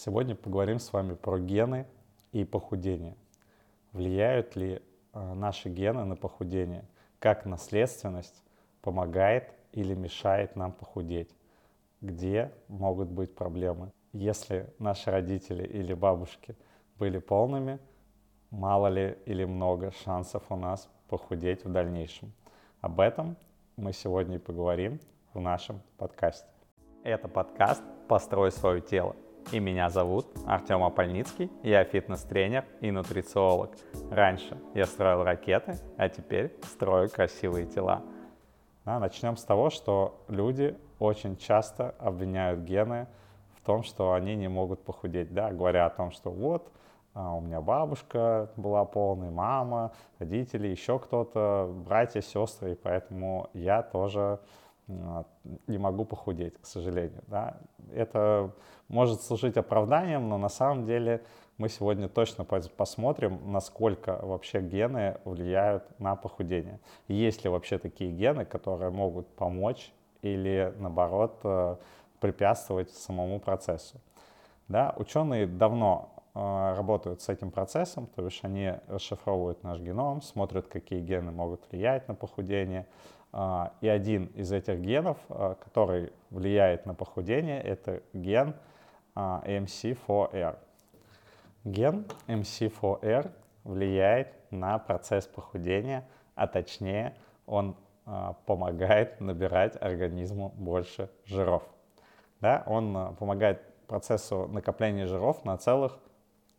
[0.00, 1.84] Сегодня поговорим с вами про гены
[2.30, 3.16] и похудение.
[3.90, 4.80] Влияют ли
[5.12, 6.84] э, наши гены на похудение?
[7.18, 8.44] Как наследственность
[8.80, 11.34] помогает или мешает нам похудеть?
[12.00, 13.90] Где могут быть проблемы?
[14.12, 16.54] Если наши родители или бабушки
[16.96, 17.80] были полными,
[18.50, 22.32] мало ли или много шансов у нас похудеть в дальнейшем?
[22.80, 23.36] Об этом
[23.74, 25.00] мы сегодня и поговорим
[25.34, 26.46] в нашем подкасте.
[27.02, 29.16] Это подкаст «Построй свое тело»
[29.50, 33.70] И меня зовут Артем Апольницкий, я фитнес-тренер и нутрициолог.
[34.10, 38.02] Раньше я строил ракеты, а теперь строю красивые тела.
[38.84, 43.06] Да, начнем с того, что люди очень часто обвиняют гены
[43.56, 46.70] в том, что они не могут похудеть, да, говоря о том, что вот,
[47.14, 53.82] а, у меня бабушка была полной, мама, родители, еще кто-то, братья, сестры, и поэтому я
[53.82, 54.40] тоже
[55.66, 57.22] не могу похудеть, к сожалению.
[57.26, 57.58] Да?
[57.92, 58.52] Это
[58.88, 61.22] может служить оправданием, но на самом деле
[61.58, 66.80] мы сегодня точно посмотрим, насколько вообще гены влияют на похудение.
[67.08, 71.76] Есть ли вообще такие гены, которые могут помочь или, наоборот, э,
[72.20, 74.00] препятствовать самому процессу.
[74.68, 74.94] Да?
[74.96, 81.32] Ученые давно работают с этим процессом, то есть они расшифровывают наш геном, смотрят, какие гены
[81.32, 82.86] могут влиять на похудение,
[83.32, 88.54] а, и один из этих генов, а, который влияет на похудение, это ген
[89.14, 90.56] MC4R.
[90.56, 90.58] А,
[91.64, 93.30] ген MC4R
[93.64, 97.14] влияет на процесс похудения, а точнее
[97.46, 97.76] он
[98.46, 101.62] помогает набирать организму больше жиров.
[102.40, 105.98] Да, он помогает процессу накопления жиров на целых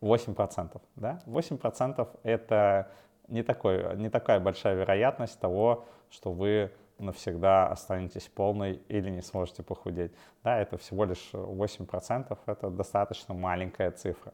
[0.00, 0.80] 8%.
[0.96, 1.20] Да?
[1.26, 2.90] 8% это
[3.28, 9.62] не, такой, не такая большая вероятность того, что вы навсегда останетесь полной или не сможете
[9.62, 10.12] похудеть.
[10.44, 14.32] Да, это всего лишь 8%, это достаточно маленькая цифра.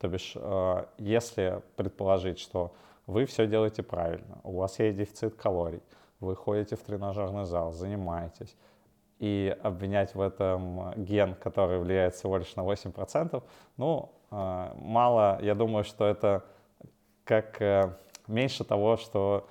[0.00, 2.74] То бишь, э, если предположить, что
[3.06, 5.82] вы все делаете правильно, у вас есть дефицит калорий,
[6.20, 8.56] вы ходите в тренажерный зал, занимаетесь,
[9.18, 13.42] и обвинять в этом ген, который влияет всего лишь на 8%,
[13.76, 14.12] ну,
[14.76, 16.44] мало, я думаю, что это
[17.24, 17.96] как э,
[18.26, 19.48] меньше того, что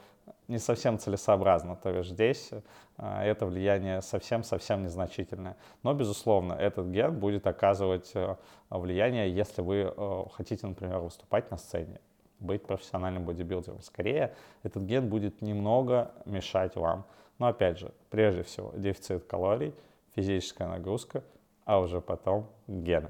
[0.48, 1.76] не совсем целесообразно.
[1.76, 2.52] То есть здесь
[2.98, 5.58] а, это влияние совсем-совсем незначительное.
[5.82, 8.36] Но, безусловно, этот ген будет оказывать э,
[8.70, 12.00] влияние, если вы э, хотите, например, выступать на сцене,
[12.40, 13.82] быть профессиональным бодибилдером.
[13.82, 17.06] Скорее, этот ген будет немного мешать вам.
[17.40, 19.74] Но, опять же, прежде всего, дефицит калорий,
[20.16, 21.24] физическая нагрузка,
[21.66, 23.10] а уже потом гены.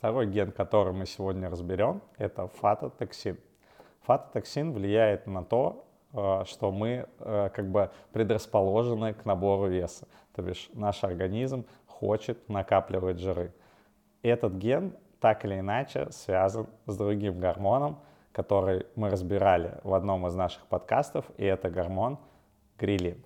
[0.00, 3.36] Второй ген, который мы сегодня разберем, это фатотоксин.
[4.04, 5.84] Фатотоксин влияет на то,
[6.14, 10.08] э, что мы э, как бы предрасположены к набору веса.
[10.34, 13.52] То бишь наш организм хочет накапливать жиры.
[14.22, 17.98] Этот ген так или иначе связан с другим гормоном,
[18.32, 22.18] который мы разбирали в одном из наших подкастов, и это гормон
[22.78, 23.22] грилин.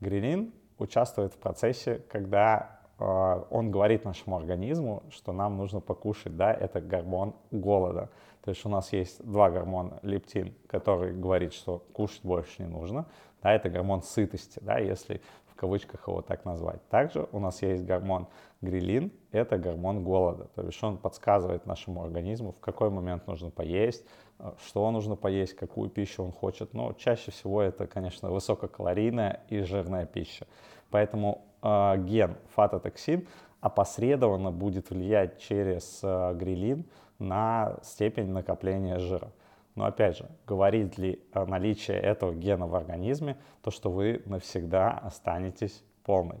[0.00, 6.80] Грилин участвует в процессе, когда он говорит нашему организму, что нам нужно покушать, да, это
[6.80, 8.10] гормон голода.
[8.44, 13.06] То есть у нас есть два гормона, лептин, который говорит, что кушать больше не нужно.
[13.42, 16.86] Да, это гормон сытости, да, если в кавычках его так назвать.
[16.88, 18.26] Также у нас есть гормон
[18.60, 20.48] грилин, это гормон голода.
[20.54, 24.04] То есть он подсказывает нашему организму, в какой момент нужно поесть,
[24.40, 26.74] э, что нужно поесть, какую пищу он хочет.
[26.74, 30.46] Но чаще всего это, конечно, высококалорийная и жирная пища.
[30.90, 33.26] Поэтому э, ген фатотоксин
[33.60, 36.84] опосредованно будет влиять через э, грилин
[37.18, 39.32] на степень накопления жира.
[39.74, 45.82] Но опять же, говорит ли наличие этого гена в организме то, что вы навсегда останетесь
[46.04, 46.40] полной?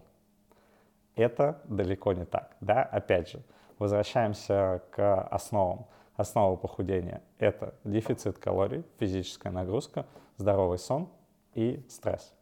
[1.16, 2.56] Это далеко не так.
[2.60, 2.82] Да?
[2.82, 3.42] Опять же,
[3.78, 5.86] возвращаемся к основам.
[6.16, 11.08] Основа похудения– это дефицит калорий, физическая нагрузка, здоровый сон
[11.54, 12.32] и стресс.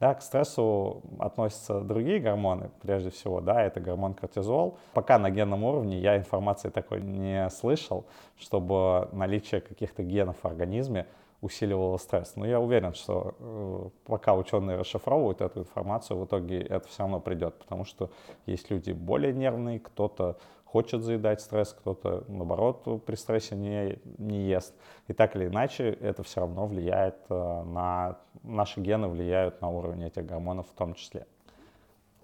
[0.00, 4.78] Да, к стрессу относятся другие гормоны, прежде всего, да, это гормон кортизол.
[4.94, 8.06] Пока на генном уровне я информации такой не слышал,
[8.38, 11.06] чтобы наличие каких-то генов в организме
[11.40, 12.36] усиливало стресс.
[12.36, 17.20] Но я уверен, что э, пока ученые расшифровывают эту информацию, в итоге это все равно
[17.20, 18.10] придет, потому что
[18.46, 24.74] есть люди более нервные, кто-то хочет заедать стресс, кто-то, наоборот, при стрессе не, не ест.
[25.06, 28.18] И так или иначе, это все равно влияет э, на...
[28.42, 31.26] Наши гены влияют на уровень этих гормонов в том числе.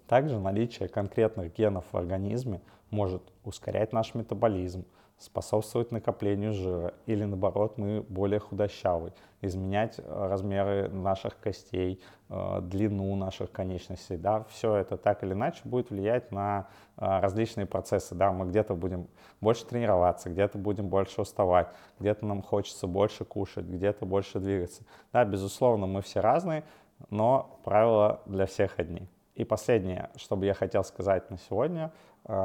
[0.07, 4.85] Также наличие конкретных генов в организме может ускорять наш метаболизм,
[5.17, 13.15] способствовать накоплению жира, или наоборот мы более худощавый, изменять э, размеры наших костей, э, длину
[13.15, 16.67] наших конечностей, да, все это так или иначе будет влиять на
[16.97, 19.07] э, различные процессы, да, мы где-то будем
[19.39, 21.69] больше тренироваться, где-то будем больше уставать,
[21.99, 24.83] где-то нам хочется больше кушать, где-то больше двигаться,
[25.13, 26.63] да, безусловно, мы все разные,
[27.09, 29.07] но правила для всех одни.
[29.35, 31.91] И последнее, что бы я хотел сказать на сегодня,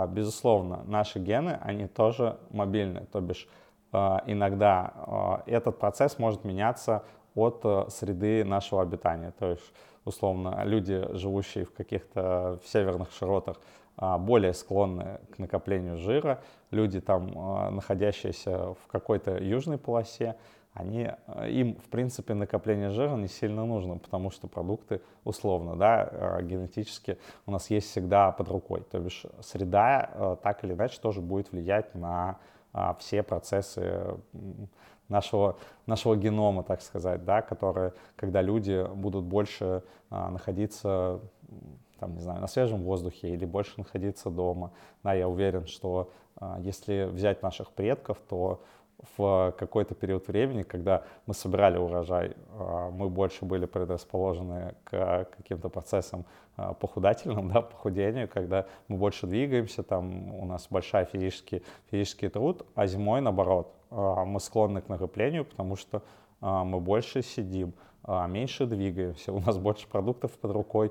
[0.08, 3.48] безусловно, наши гены, они тоже мобильны, то бишь
[3.92, 7.02] а, иногда а, этот процесс может меняться
[7.34, 9.32] от среды нашего обитания.
[9.38, 9.72] То есть,
[10.04, 13.56] условно, люди, живущие в каких-то северных широтах,
[14.00, 20.36] более склонны к накоплению жира, люди там, находящиеся в какой-то южной полосе,
[20.72, 26.08] они, э, им, в принципе, накопление жира не сильно нужно, потому что продукты, условно, да,
[26.10, 28.82] э, генетически у нас есть всегда под рукой.
[28.90, 32.38] То бишь среда э, так или иначе тоже будет влиять на
[33.00, 34.16] все процессы
[35.08, 41.20] нашего, нашего генома, так сказать, да, которые, когда люди будут больше находиться
[42.00, 44.72] там, не знаю, на свежем воздухе или больше находиться дома.
[45.02, 46.10] Да, я уверен, что
[46.60, 48.62] если взять наших предков, то
[49.16, 55.68] в какой-то период времени, когда мы собирали урожай, а, мы больше были предрасположены к каким-то
[55.68, 56.24] процессам
[56.56, 62.66] а, похудательным, да, похудению, когда мы больше двигаемся, там у нас большой физический, физический труд,
[62.74, 66.02] а зимой, наоборот, а, мы склонны к накоплению, потому что
[66.40, 67.74] мы больше сидим,
[68.08, 70.90] меньше двигаемся, у нас больше продуктов под рукой,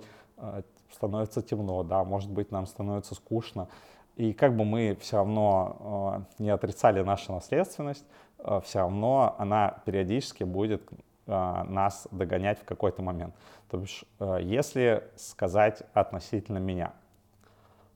[0.93, 3.67] становится темно, да, может быть, нам становится скучно,
[4.15, 8.05] и как бы мы все равно э, не отрицали нашу наследственность,
[8.39, 10.83] э, все равно она периодически будет
[11.25, 13.33] э, нас догонять в какой-то момент.
[13.69, 16.91] То бишь, э, если сказать относительно меня,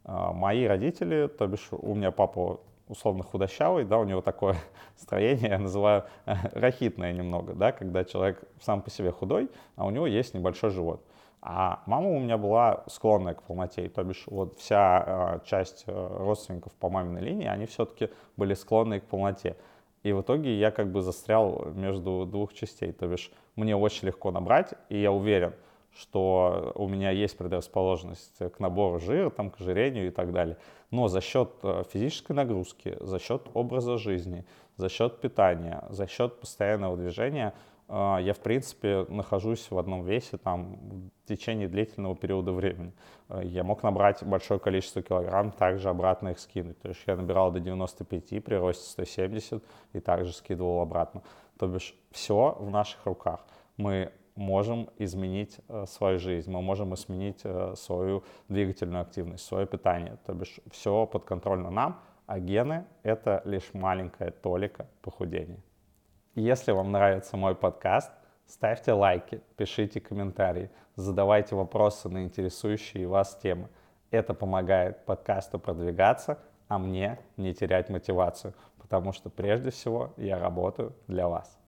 [0.06, 4.56] э, мои родители, то бишь у меня папа условно худощавый, да, у него такое
[4.96, 9.90] строение, я называю э, рахитное немного, да, когда человек сам по себе худой, а у
[9.90, 11.04] него есть небольшой живот.
[11.46, 16.72] А мама у меня была склонная к полноте, то бишь вот вся э, часть родственников
[16.80, 19.58] по маминой линии, они все-таки были склонны к полноте.
[20.04, 24.32] И в итоге я как бы застрял между двух частей, то бишь мне очень легко
[24.32, 25.54] набрать, и я уверен,
[25.94, 30.56] что у меня есть предрасположенность к набору жира, там, к ожирению и так далее.
[30.92, 34.46] Но за счет э, физической нагрузки, за счет образа жизни,
[34.78, 40.38] за счет питания, за счет постоянного движения– а, я, в принципе, нахожусь в одном весе
[40.38, 42.94] там в течение длительного периода времени.
[43.28, 46.80] А, я мог набрать большое количество килограмм, также обратно их скинуть.
[46.82, 49.64] То есть я набирал до 95 при росте 170
[49.94, 51.22] и также скидывал обратно.
[51.58, 53.46] То бишь все в наших руках.
[53.78, 60.18] Мы можем изменить э, свою жизнь, мы можем изменить э, свою двигательную активность, свое питание.
[60.26, 65.60] То бишь все подконтрольно нам, а гены— это лишь маленькая толика похудения.
[66.36, 68.12] Если вам нравится мой подкаст,
[68.48, 73.70] ставьте лайки, пишите комментарии, задавайте вопросы на интересующие вас темы.
[74.10, 80.94] Это помогает подкасту продвигаться, а мне не терять мотивацию, потому что прежде всего я работаю
[81.08, 81.56] для вас.